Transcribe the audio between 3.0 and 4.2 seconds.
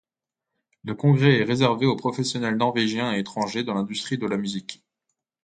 et étrangers de l'industrie